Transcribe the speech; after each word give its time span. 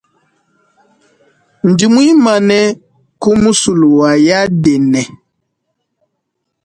Ndi 1.69 1.85
muimane 1.93 2.59
ku 3.21 3.29
musulu 3.41 3.89
yadene. 4.27 5.01